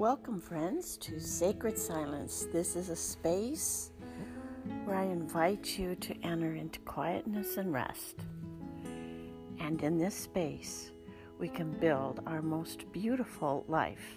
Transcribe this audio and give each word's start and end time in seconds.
Welcome, 0.00 0.40
friends, 0.40 0.96
to 0.96 1.20
Sacred 1.20 1.76
Silence. 1.76 2.46
This 2.50 2.74
is 2.74 2.88
a 2.88 2.96
space 2.96 3.90
where 4.86 4.96
I 4.96 5.02
invite 5.04 5.78
you 5.78 5.94
to 5.96 6.14
enter 6.22 6.54
into 6.54 6.80
quietness 6.80 7.58
and 7.58 7.70
rest. 7.70 8.16
And 9.58 9.82
in 9.82 9.98
this 9.98 10.14
space, 10.14 10.92
we 11.38 11.48
can 11.48 11.72
build 11.72 12.22
our 12.26 12.40
most 12.40 12.90
beautiful 12.92 13.66
life. 13.68 14.16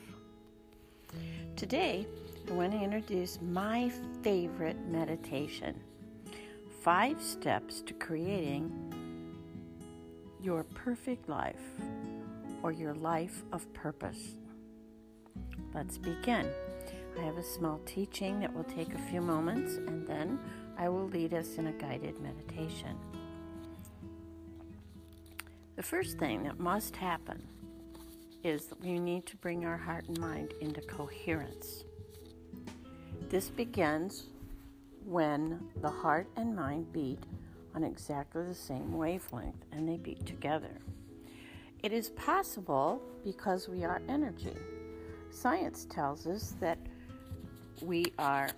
Today, 1.58 2.08
I 2.48 2.54
want 2.54 2.72
to 2.72 2.80
introduce 2.80 3.42
my 3.42 3.92
favorite 4.22 4.80
meditation 4.88 5.82
five 6.80 7.22
steps 7.22 7.82
to 7.82 7.94
creating 7.96 8.72
your 10.42 10.64
perfect 10.64 11.28
life 11.28 11.76
or 12.62 12.72
your 12.72 12.94
life 12.94 13.44
of 13.52 13.72
purpose. 13.74 14.38
Let's 15.74 15.98
begin. 15.98 16.52
I 17.18 17.22
have 17.24 17.38
a 17.38 17.44
small 17.44 17.80
teaching 17.86 18.40
that 18.42 18.54
will 18.54 18.64
take 18.64 18.94
a 18.94 19.10
few 19.10 19.22
moments 19.22 19.78
and 19.78 20.06
then 20.08 20.40
I 20.78 20.88
will 20.88 21.08
lead 21.08 21.34
us 21.34 21.56
in 21.56 21.66
a 21.66 21.72
guided 21.72 22.20
meditation. 22.22 22.96
The 25.76 25.82
first 25.82 26.20
thing 26.20 26.44
that 26.44 26.60
must 26.60 26.96
happen 26.96 27.48
is 28.44 28.68
that 28.68 28.82
we 28.82 29.00
need 29.00 29.26
to 29.26 29.38
bring 29.38 29.66
our 29.66 29.78
heart 29.78 30.06
and 30.08 30.20
mind 30.20 30.54
into 30.62 30.82
coherence. 30.82 31.86
This 33.30 33.50
begins 33.50 34.28
when 35.04 35.60
the 35.82 35.90
heart 35.90 36.28
and 36.36 36.56
mind 36.56 36.94
beat 36.94 37.20
on 37.74 37.84
exactly 37.84 38.44
the 38.44 38.54
same 38.54 38.94
wavelength 38.94 39.66
and 39.72 39.90
they 39.90 39.98
beat 39.98 40.24
together. 40.28 40.78
It 41.82 41.94
is 41.94 42.10
possible 42.12 43.02
because 43.24 43.68
we 43.68 43.84
are 43.84 44.04
energy. 44.08 44.56
Science 45.34 45.86
tells 45.90 46.28
us 46.28 46.54
that 46.62 46.78
we 47.82 48.06
are 48.20 48.50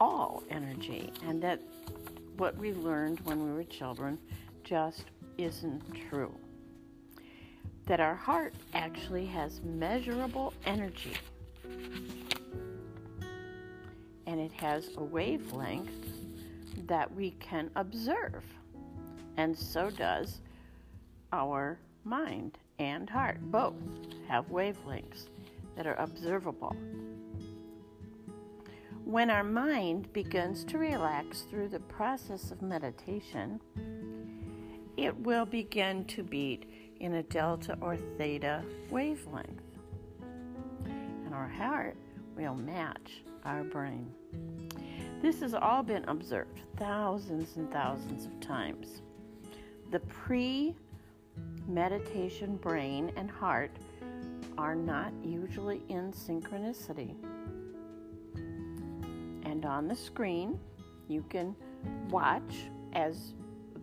all 0.00 0.42
energy 0.50 1.12
and 1.24 1.40
that 1.40 1.60
what 2.36 2.56
we 2.58 2.72
learned 2.72 3.20
when 3.20 3.42
we 3.42 3.52
were 3.52 3.64
children 3.64 4.18
just 4.64 5.04
isn't 5.38 5.82
true. 6.10 6.34
That 7.86 8.00
our 8.00 8.16
heart 8.16 8.52
actually 8.74 9.24
has 9.26 9.62
measurable 9.62 10.52
energy 10.66 11.14
and 14.26 14.40
it 14.40 14.52
has 14.52 14.90
a 14.96 15.04
wavelength 15.04 15.88
that 16.88 17.14
we 17.14 17.30
can 17.40 17.70
observe, 17.76 18.42
and 19.36 19.56
so 19.56 19.90
does 19.90 20.40
our 21.32 21.78
mind 22.04 22.58
and 22.78 23.08
heart. 23.08 23.38
Both 23.50 23.74
have 24.26 24.46
wavelengths 24.48 25.28
that 25.76 25.86
are 25.86 25.94
observable. 25.94 26.76
When 29.04 29.28
our 29.28 29.44
mind 29.44 30.12
begins 30.12 30.64
to 30.64 30.78
relax 30.78 31.42
through 31.42 31.68
the 31.68 31.80
process 31.80 32.50
of 32.50 32.62
meditation, 32.62 33.60
it 34.96 35.14
will 35.16 35.44
begin 35.44 36.04
to 36.06 36.22
beat 36.22 36.64
in 37.00 37.14
a 37.14 37.22
delta 37.24 37.76
or 37.80 37.96
theta 38.16 38.62
wavelength. 38.90 39.62
And 40.86 41.34
our 41.34 41.48
heart 41.48 41.96
will 42.36 42.54
match 42.54 43.22
our 43.44 43.62
brain. 43.64 44.10
This 45.20 45.40
has 45.40 45.54
all 45.54 45.82
been 45.82 46.04
observed 46.04 46.60
thousands 46.76 47.56
and 47.56 47.70
thousands 47.70 48.26
of 48.26 48.40
times. 48.40 49.02
The 49.90 50.00
pre 50.00 50.74
meditation 51.68 52.56
brain 52.56 53.12
and 53.16 53.30
heart 53.30 53.70
are 54.58 54.74
not 54.74 55.12
usually 55.22 55.82
in 55.88 56.12
synchronicity. 56.12 57.14
And 59.44 59.64
on 59.64 59.88
the 59.88 59.96
screen, 59.96 60.58
you 61.08 61.24
can 61.28 61.54
watch 62.10 62.68
as 62.92 63.34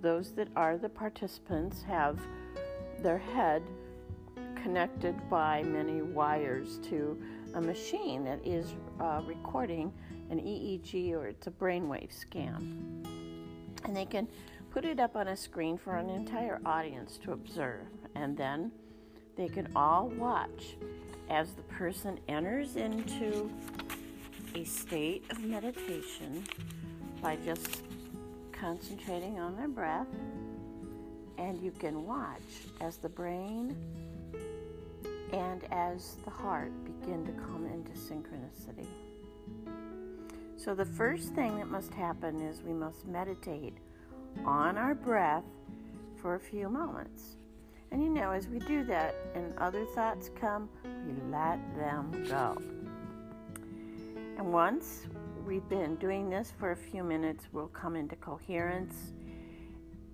those 0.02 0.32
that 0.34 0.48
are 0.56 0.78
the 0.78 0.90
participants 0.90 1.84
have 1.84 2.20
their 3.02 3.18
head 3.18 3.64
connected 4.56 5.16
by 5.30 5.64
many 5.64 6.02
wires 6.02 6.80
to 6.84 7.22
a 7.56 7.62
machine 7.62 8.24
that 8.24 8.46
is 8.46 8.74
uh, 9.00 9.22
recording 9.26 9.92
an 10.30 10.40
EEG 10.40 11.14
or 11.14 11.28
it's 11.28 11.48
a 11.48 11.52
brainwave 11.52 12.14
scan. 12.14 13.04
And 13.84 13.96
they 13.96 14.06
can 14.06 14.28
put 14.72 14.86
it 14.86 15.00
up 15.00 15.16
on 15.16 15.28
a 15.30 15.36
screen 15.36 15.78
for 15.78 15.96
an 15.96 16.10
entire 16.10 16.62
audience 16.66 17.18
to 17.24 17.34
observe. 17.34 17.88
And 18.16 18.38
then 18.38 18.72
they 19.36 19.48
can 19.48 19.68
all 19.76 20.10
watch 20.10 20.76
as 21.30 21.54
the 21.54 21.62
person 21.64 22.20
enters 22.28 22.76
into 22.76 23.50
a 24.56 24.64
state 24.64 25.24
of 25.30 25.44
meditation 25.44 26.44
by 27.22 27.38
just 27.38 27.84
concentrating 28.52 29.40
on 29.40 29.56
their 29.56 29.68
breath. 29.68 30.08
And 31.38 31.62
you 31.62 31.72
can 31.72 32.06
watch 32.06 32.42
as 32.82 32.98
the 32.98 33.10
brain 33.10 33.76
and 35.34 35.64
as 35.72 36.18
the 36.26 36.30
heart 36.30 36.72
begin 36.84 37.26
to 37.26 37.32
come 37.32 37.66
into 37.66 37.92
synchronicity. 37.92 38.88
So, 40.58 40.76
the 40.76 40.86
first 40.86 41.34
thing 41.34 41.58
that 41.58 41.70
must 41.70 41.94
happen 41.94 42.42
is 42.42 42.62
we 42.62 42.74
must 42.74 43.08
meditate 43.08 43.74
on 44.46 44.78
our 44.78 44.94
breath 44.94 45.46
for 46.18 46.36
a 46.36 46.40
few 46.40 46.70
moments. 46.70 47.38
And 47.92 48.02
you 48.02 48.10
know, 48.10 48.32
as 48.32 48.48
we 48.48 48.60
do 48.60 48.86
that 48.86 49.16
and 49.36 49.54
other 49.58 49.86
thoughts 49.86 50.30
come, 50.40 50.70
we 51.06 51.14
let 51.30 51.60
them 51.76 52.24
go. 52.30 52.58
And 54.38 54.54
once 54.54 55.08
we've 55.46 55.68
been 55.68 55.96
doing 55.98 56.30
this 56.30 56.54
for 56.58 56.72
a 56.72 56.76
few 56.76 57.04
minutes, 57.04 57.48
we'll 57.52 57.68
come 57.68 57.98
into 57.98 58.16
coherence. 58.16 59.12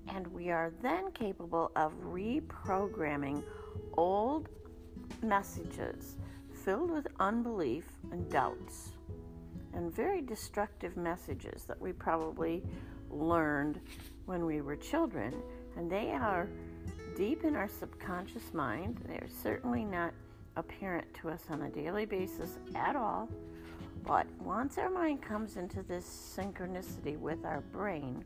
And 0.07 0.25
we 0.27 0.49
are 0.49 0.73
then 0.81 1.11
capable 1.11 1.71
of 1.75 1.93
reprogramming 2.01 3.43
old 3.95 4.49
messages 5.21 6.17
filled 6.65 6.89
with 6.89 7.07
unbelief 7.19 7.85
and 8.11 8.29
doubts 8.29 8.89
and 9.73 9.93
very 9.93 10.21
destructive 10.21 10.97
messages 10.97 11.65
that 11.65 11.79
we 11.79 11.91
probably 11.91 12.63
learned 13.11 13.79
when 14.25 14.45
we 14.45 14.61
were 14.61 14.75
children. 14.75 15.35
And 15.75 15.91
they 15.91 16.11
are 16.11 16.49
deep 17.17 17.43
in 17.43 17.55
our 17.55 17.67
subconscious 17.67 18.53
mind. 18.53 19.03
They 19.07 19.15
are 19.15 19.29
certainly 19.41 19.83
not 19.83 20.13
apparent 20.55 21.11
to 21.15 21.29
us 21.29 21.41
on 21.49 21.63
a 21.63 21.69
daily 21.69 22.05
basis 22.05 22.59
at 22.75 22.95
all. 22.95 23.27
But 24.05 24.27
once 24.39 24.77
our 24.77 24.91
mind 24.91 25.23
comes 25.23 25.57
into 25.57 25.81
this 25.81 26.05
synchronicity 26.37 27.17
with 27.17 27.43
our 27.43 27.61
brain 27.73 28.23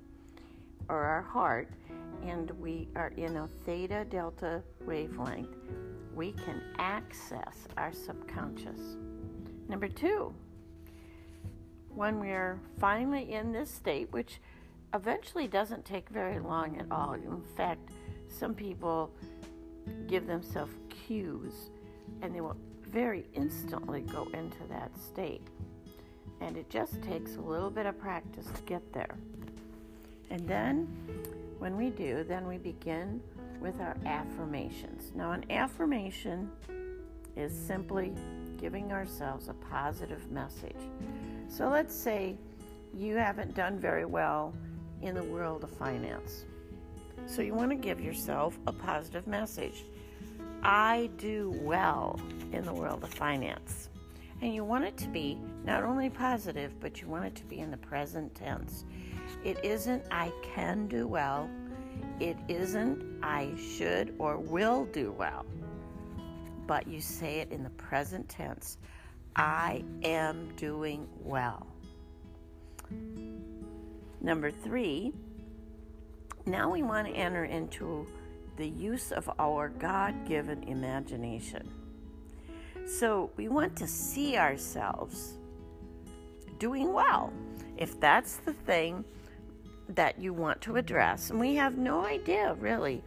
or 0.90 0.98
our 0.98 1.22
heart, 1.22 1.70
and 2.22 2.52
we 2.60 2.90
are 2.98 3.14
in 3.16 3.38
a 3.38 3.48
theta 3.66 4.06
delta 4.10 4.62
wavelength, 4.86 5.56
we 6.14 6.34
can 6.34 6.62
access 6.78 7.68
our 7.78 7.94
subconscious. 7.94 8.98
Number 9.70 9.88
two, 9.88 10.34
when 11.96 12.20
we 12.20 12.30
are 12.32 12.60
finally 12.78 13.32
in 13.32 13.54
this 13.54 13.72
state, 13.72 14.12
which 14.12 14.42
eventually 14.94 15.48
doesn't 15.48 15.86
take 15.86 16.10
very 16.10 16.40
long 16.40 16.78
at 16.78 16.92
all, 16.92 17.14
in 17.14 17.42
fact, 17.56 17.90
some 18.32 18.54
people 18.54 19.12
give 20.08 20.28
themselves 20.28 20.74
cues 20.90 21.70
and 22.22 22.34
they 22.34 22.42
will 22.42 22.58
very 22.88 23.26
instantly 23.34 24.02
go 24.02 24.28
into 24.34 24.64
that 24.70 24.92
state. 24.98 25.48
And 26.42 26.58
it 26.58 26.70
just 26.70 27.02
takes 27.04 27.36
a 27.36 27.42
little 27.42 27.70
bit 27.70 27.86
of 27.86 27.98
practice 28.00 28.48
to 28.48 28.62
get 28.64 28.94
there. 28.94 29.16
And 30.30 30.48
then, 30.48 30.88
when 31.60 31.78
we 31.78 31.90
do, 31.90 32.24
then 32.24 32.48
we 32.48 32.58
begin 32.58 33.22
with 33.60 33.80
our 33.80 33.96
affirmations. 34.06 35.12
Now, 35.16 35.32
an 35.32 35.46
affirmation 35.52 36.50
is 37.36 37.54
simply 37.54 38.14
giving 38.60 38.92
ourselves 38.92 39.50
a 39.50 39.54
positive 39.54 40.32
message. 40.32 40.76
So, 41.48 41.70
let's 41.70 41.94
say 41.94 42.36
you 42.94 43.16
haven't 43.16 43.56
done 43.56 43.80
very 43.80 44.06
well 44.06 44.54
in 45.02 45.16
the 45.16 45.24
world 45.24 45.64
of 45.64 45.70
finance. 45.72 46.46
So 47.28 47.42
you 47.42 47.54
want 47.54 47.72
to 47.72 47.76
give 47.76 48.02
yourself 48.02 48.58
a 48.68 48.74
positive 48.74 49.28
message. 49.28 49.84
I 50.64 51.10
do 51.18 51.54
well 51.62 52.20
in 52.52 52.66
the 52.66 52.74
world 52.74 53.04
of 53.04 53.10
finance. 53.14 53.90
And 54.42 54.54
you 54.54 54.64
want 54.64 54.86
it 54.86 54.98
to 54.98 55.08
be 55.08 55.38
not 55.64 55.84
only 55.84 56.10
positive, 56.10 56.80
but 56.80 57.02
you 57.02 57.08
want 57.08 57.26
it 57.26 57.36
to 57.36 57.46
be 57.46 57.60
in 57.60 57.72
the 57.72 57.78
present 57.78 58.34
tense. 58.36 58.86
It 59.44 59.64
isn't 59.64 60.04
I 60.12 60.32
can 60.44 60.88
do 60.88 61.08
well. 61.08 61.50
It 62.20 62.38
isn't 62.48 63.04
I 63.24 63.52
should 63.76 64.16
or 64.20 64.38
will 64.38 64.86
do 64.86 65.12
well. 65.12 65.46
But 66.68 66.88
you 66.88 67.02
say 67.02 67.40
it 67.40 67.52
in 67.52 67.64
the 67.64 67.70
present 67.72 68.30
tense. 68.30 68.78
I 69.36 69.84
am 70.04 70.50
doing 70.56 71.08
well. 71.24 71.68
Number 74.22 74.52
three, 74.52 75.14
now 76.46 76.70
we 76.70 76.84
want 76.84 77.08
to 77.08 77.14
enter 77.14 77.46
into 77.46 78.08
the 78.58 78.68
use 78.68 79.12
of 79.12 79.30
our 79.40 79.70
God 79.70 80.28
given 80.28 80.64
imagination. 80.64 81.70
So 82.86 83.32
we 83.38 83.48
want 83.48 83.76
to 83.78 83.88
see 83.88 84.38
ourselves 84.38 85.38
doing 86.60 86.94
well. 86.94 87.32
If 87.78 88.00
that's 88.00 88.38
the 88.38 88.54
thing 88.54 89.04
that 89.90 90.20
you 90.20 90.34
want 90.34 90.62
to 90.62 90.78
address, 90.78 91.30
and 91.30 91.40
we 91.40 91.56
have 91.56 91.78
no 91.78 92.06
idea 92.06 92.56
really 92.60 93.04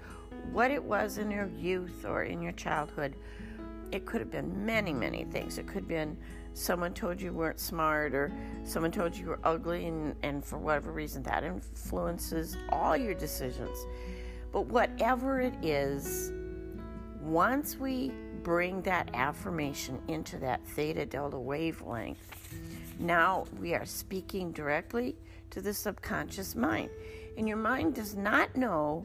what 0.53 0.71
it 0.71 0.83
was 0.83 1.19
in 1.19 1.31
your 1.31 1.49
youth 1.57 2.05
or 2.05 2.25
in 2.25 2.43
your 2.43 2.53
childhood, 2.53 3.15
it 3.93 4.07
could 4.07 4.21
have 4.21 4.31
been 4.31 4.65
many, 4.65 4.93
many 4.93 5.25
things. 5.25 5.59
It 5.59 5.67
could 5.67 5.83
have 5.83 5.89
been 5.89 6.17
someone 6.55 6.95
told 6.95 7.21
you 7.21 7.33
weren't 7.33 7.61
smart 7.61 8.15
or 8.15 8.33
someone 8.63 8.91
told 8.91 9.15
you 9.17 9.27
were 9.27 9.41
ugly, 9.45 9.87
and, 9.87 10.15
and 10.23 10.45
for 10.45 10.59
whatever 10.59 10.93
reason, 10.93 11.23
that 11.25 11.45
influences 11.45 12.57
all 12.71 12.97
your 12.97 13.15
decisions. 13.15 13.77
But 14.53 14.67
whatever 14.67 15.41
it 15.41 15.55
is, 15.63 16.33
once 17.21 17.77
we 17.77 18.13
bring 18.43 18.83
that 18.83 19.11
affirmation 19.15 20.01
into 20.09 20.39
that 20.39 20.65
theta 20.69 21.05
delta 21.05 21.39
wavelength, 21.39 22.55
now 22.99 23.45
we 23.61 23.75
are 23.75 23.85
speaking 23.85 24.53
directly 24.53 25.17
to 25.51 25.61
the 25.61 25.75
subconscious 25.75 26.55
mind. 26.55 26.91
And 27.37 27.49
your 27.49 27.57
mind 27.57 27.95
does 27.95 28.15
not 28.15 28.55
know 28.57 29.05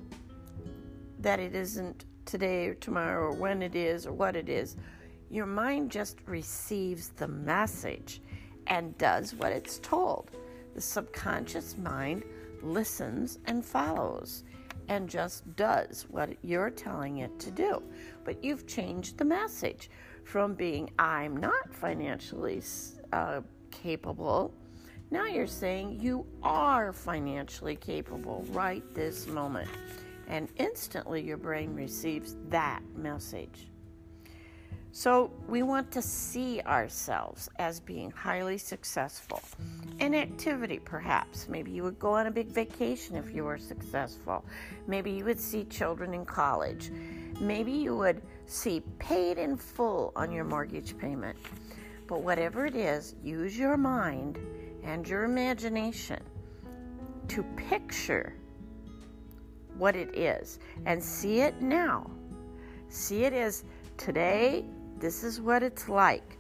that 1.19 1.39
it 1.39 1.55
isn't 1.55 2.05
today 2.25 2.67
or 2.67 2.75
tomorrow 2.75 3.27
or 3.27 3.33
when 3.33 3.63
it 3.63 3.75
is 3.75 4.05
or 4.05 4.13
what 4.13 4.35
it 4.35 4.49
is. 4.49 4.77
Your 5.29 5.45
mind 5.45 5.91
just 5.91 6.17
receives 6.25 7.09
the 7.09 7.27
message 7.27 8.21
and 8.67 8.97
does 8.97 9.35
what 9.35 9.51
it's 9.51 9.77
told. 9.79 10.31
The 10.73 10.81
subconscious 10.81 11.77
mind 11.77 12.23
listens 12.63 13.39
and 13.45 13.63
follows 13.63 14.43
and 14.87 15.07
just 15.07 15.55
does 15.55 16.07
what 16.09 16.31
you're 16.43 16.71
telling 16.71 17.19
it 17.19 17.39
to 17.39 17.51
do. 17.51 17.83
But 18.25 18.43
you've 18.43 18.65
changed 18.65 19.17
the 19.17 19.25
message 19.25 19.89
from 20.23 20.55
being, 20.55 20.89
I'm 20.97 21.37
not 21.37 21.73
financially 21.73 22.63
uh, 23.13 23.41
capable. 23.69 24.53
Now 25.11 25.25
you're 25.25 25.47
saying 25.47 25.99
you 26.01 26.25
are 26.41 26.91
financially 26.91 27.75
capable 27.75 28.45
right 28.49 28.83
this 28.95 29.27
moment. 29.27 29.69
And 30.27 30.49
instantly 30.57 31.21
your 31.21 31.37
brain 31.37 31.75
receives 31.75 32.35
that 32.49 32.81
message. 32.95 33.68
So 34.91 35.31
we 35.47 35.61
want 35.61 35.91
to 35.91 36.01
see 36.01 36.61
ourselves 36.61 37.47
as 37.59 37.79
being 37.79 38.09
highly 38.11 38.57
successful. 38.57 39.41
An 39.99 40.15
activity, 40.15 40.79
perhaps. 40.79 41.47
Maybe 41.47 41.71
you 41.71 41.83
would 41.83 41.99
go 41.99 42.13
on 42.13 42.27
a 42.27 42.31
big 42.31 42.47
vacation 42.47 43.15
if 43.15 43.33
you 43.33 43.43
were 43.43 43.57
successful. 43.57 44.43
Maybe 44.87 45.11
you 45.11 45.25
would 45.25 45.39
see 45.39 45.63
children 45.65 46.13
in 46.13 46.25
college. 46.25 46.91
Maybe 47.39 47.71
you 47.71 47.95
would 47.95 48.21
see 48.47 48.81
paid 48.97 49.37
in 49.37 49.57
full 49.57 50.11
on 50.15 50.31
your 50.31 50.43
mortgage 50.43 50.97
payment. 50.97 51.37
But 52.07 52.21
whatever 52.21 52.65
it 52.65 52.75
is, 52.75 53.15
use 53.23 53.57
your 53.57 53.77
mind 53.77 54.39
and 54.83 55.07
your 55.07 55.23
imagination 55.23 56.21
to 57.27 57.43
picture 57.55 58.33
what 59.77 59.95
it 59.95 60.17
is 60.17 60.57
and 60.87 61.01
see 61.01 61.41
it 61.41 61.61
now. 61.61 62.09
See 62.89 63.23
it 63.23 63.33
as 63.33 63.63
today 63.97 64.65
this 64.99 65.23
is 65.23 65.39
what 65.39 65.63
it's 65.63 65.87
like. 65.89 66.37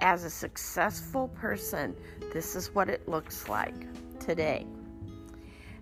As 0.00 0.24
a 0.24 0.30
successful 0.30 1.28
person, 1.28 1.94
this 2.32 2.54
is 2.54 2.74
what 2.74 2.88
it 2.88 3.08
looks 3.08 3.48
like 3.48 3.74
today. 4.20 4.66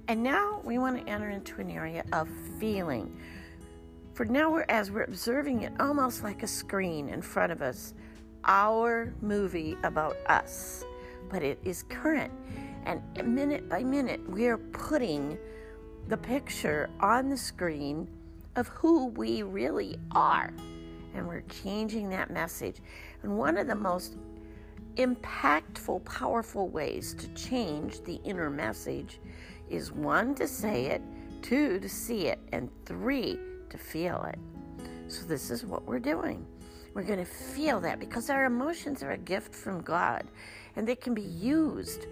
And 0.09 0.23
now 0.23 0.61
we 0.65 0.79
want 0.79 1.05
to 1.05 1.11
enter 1.11 1.31
into 1.31 1.61
an 1.61 1.71
area 1.71 2.05
of 2.13 2.29
feeling. 2.59 3.15
For 4.15 4.25
now, 4.25 4.51
we're, 4.51 4.65
as 4.69 4.91
we're 4.91 5.05
observing 5.05 5.63
it 5.63 5.73
almost 5.79 6.23
like 6.23 6.43
a 6.43 6.47
screen 6.47 7.09
in 7.09 7.21
front 7.21 7.53
of 7.53 7.61
us, 7.61 7.93
our 8.45 9.13
movie 9.21 9.77
about 9.83 10.17
us, 10.27 10.85
but 11.29 11.43
it 11.43 11.59
is 11.65 11.83
current. 11.89 12.33
And 12.87 13.03
minute 13.25 13.69
by 13.69 13.83
minute, 13.83 14.27
we 14.31 14.47
are 14.47 14.59
putting 14.59 15.37
the 16.09 16.17
picture 16.17 16.89
on 17.01 17.29
the 17.29 17.37
screen 17.37 18.09
of 18.55 18.69
who 18.69 19.09
we 19.09 19.43
really 19.43 19.99
are 20.13 20.53
and 21.17 21.27
we're 21.27 21.43
changing 21.43 22.11
that 22.11 22.31
message. 22.31 22.77
And 23.23 23.37
one 23.37 23.57
of 23.57 23.67
the 23.67 23.75
most 23.75 24.17
impactful, 24.97 26.05
powerful 26.05 26.69
ways 26.69 27.15
to 27.15 27.29
change 27.35 28.03
the 28.03 28.17
inner 28.25 28.51
message 28.51 29.19
is 29.69 29.93
one, 29.93 30.35
to 30.35 30.47
say 30.47 30.87
it, 30.87 31.03
two, 31.43 31.81
to 31.81 31.89
see 31.89 32.27
it, 32.29 32.39
and 32.53 32.71
three, 32.85 33.39
to 33.71 33.79
feel 33.79 34.25
it. 34.25 34.39
So, 35.09 35.25
this 35.27 35.51
is 35.51 35.65
what 35.65 35.85
we're 35.85 35.99
doing. 35.99 36.47
We're 36.95 37.03
going 37.03 37.19
to 37.19 37.25
feel 37.25 37.81
that 37.81 38.01
because 38.01 38.31
our 38.31 38.45
emotions 38.45 39.03
are 39.03 39.13
a 39.13 39.19
gift 39.19 39.55
from 39.55 39.83
God 39.83 40.25
and 40.77 40.87
they 40.87 40.97
can 40.97 41.15
be 41.15 41.23
used 41.23 42.07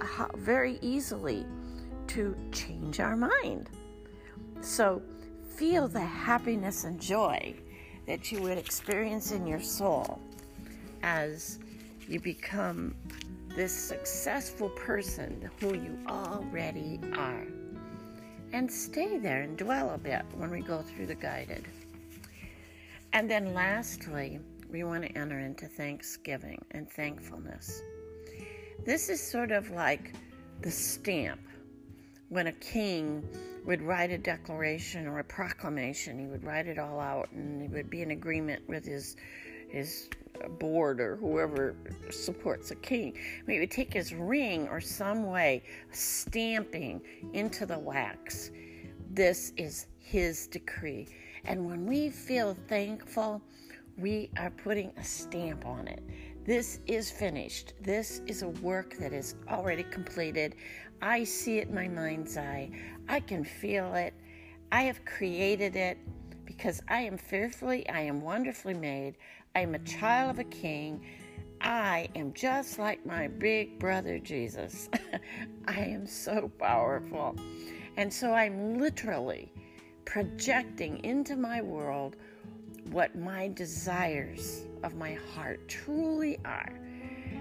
uh, 0.00 0.26
very 0.36 0.78
easily 0.80 1.46
to 2.08 2.36
change 2.50 2.98
our 3.00 3.16
mind. 3.16 3.70
So, 4.60 5.02
feel 5.56 5.86
the 5.86 6.00
happiness 6.00 6.84
and 6.84 7.00
joy 7.00 7.54
that 8.06 8.32
you 8.32 8.42
would 8.42 8.58
experience 8.58 9.32
in 9.32 9.46
your 9.46 9.60
soul 9.60 10.20
as 11.02 11.58
you 12.08 12.20
become 12.20 12.94
this 13.48 13.72
successful 13.72 14.70
person 14.70 15.50
who 15.60 15.74
you 15.74 15.98
already 16.08 17.00
are. 17.16 17.46
And 18.52 18.70
stay 18.70 19.18
there 19.18 19.42
and 19.42 19.56
dwell 19.56 19.90
a 19.90 19.98
bit 19.98 20.22
when 20.36 20.50
we 20.50 20.60
go 20.60 20.82
through 20.82 21.06
the 21.06 21.14
guided. 21.14 21.64
And 23.12 23.30
then 23.30 23.54
lastly, 23.54 24.40
we 24.70 24.84
want 24.84 25.04
to 25.04 25.18
enter 25.18 25.38
into 25.38 25.66
thanksgiving 25.66 26.62
and 26.70 26.90
thankfulness. 26.90 27.82
This 28.84 29.08
is 29.08 29.20
sort 29.22 29.52
of 29.52 29.70
like 29.70 30.14
the 30.62 30.70
stamp 30.70 31.40
when 32.32 32.46
a 32.46 32.52
king 32.52 33.22
would 33.66 33.82
write 33.82 34.10
a 34.10 34.16
declaration 34.16 35.06
or 35.06 35.18
a 35.18 35.24
proclamation, 35.24 36.18
he 36.18 36.24
would 36.24 36.42
write 36.42 36.66
it 36.66 36.78
all 36.78 36.98
out 36.98 37.30
and 37.32 37.60
he 37.60 37.68
would 37.68 37.90
be 37.90 38.00
in 38.00 38.12
agreement 38.12 38.66
with 38.66 38.86
his 38.86 39.16
his 39.68 40.08
board 40.58 40.98
or 40.98 41.16
whoever 41.16 41.76
supports 42.10 42.70
a 42.70 42.74
king. 42.76 43.18
He 43.46 43.60
would 43.60 43.70
take 43.70 43.92
his 43.92 44.14
ring 44.14 44.66
or 44.68 44.80
some 44.80 45.24
way 45.24 45.62
stamping 45.90 47.02
into 47.34 47.66
the 47.66 47.78
wax. 47.78 48.50
This 49.10 49.52
is 49.58 49.88
his 49.98 50.46
decree. 50.46 51.08
And 51.44 51.66
when 51.66 51.84
we 51.84 52.08
feel 52.08 52.56
thankful, 52.66 53.42
we 53.98 54.30
are 54.38 54.50
putting 54.50 54.90
a 54.96 55.04
stamp 55.04 55.66
on 55.66 55.86
it. 55.86 56.02
This 56.44 56.80
is 56.86 57.08
finished. 57.08 57.74
This 57.80 58.20
is 58.26 58.42
a 58.42 58.48
work 58.48 58.96
that 58.98 59.12
is 59.12 59.36
already 59.48 59.84
completed. 59.84 60.56
I 61.02 61.24
see 61.24 61.58
it 61.58 61.66
in 61.66 61.74
my 61.74 61.88
mind's 61.88 62.36
eye. 62.36 62.70
I 63.08 63.18
can 63.18 63.42
feel 63.42 63.92
it. 63.94 64.14
I 64.70 64.82
have 64.82 65.04
created 65.04 65.74
it 65.74 65.98
because 66.46 66.80
I 66.88 67.00
am 67.00 67.18
fearfully, 67.18 67.88
I 67.88 68.02
am 68.02 68.20
wonderfully 68.20 68.74
made. 68.74 69.16
I 69.56 69.60
am 69.60 69.74
a 69.74 69.80
child 69.80 70.30
of 70.30 70.38
a 70.38 70.44
king. 70.44 71.04
I 71.60 72.08
am 72.14 72.32
just 72.32 72.78
like 72.78 73.04
my 73.04 73.26
big 73.26 73.80
brother 73.80 74.20
Jesus. 74.20 74.88
I 75.66 75.80
am 75.80 76.06
so 76.06 76.50
powerful. 76.58 77.34
And 77.96 78.12
so 78.12 78.32
I'm 78.32 78.78
literally 78.78 79.52
projecting 80.04 81.04
into 81.04 81.34
my 81.34 81.60
world 81.62 82.14
what 82.90 83.16
my 83.16 83.48
desires 83.48 84.62
of 84.84 84.94
my 84.94 85.14
heart 85.34 85.66
truly 85.68 86.38
are. 86.44 86.72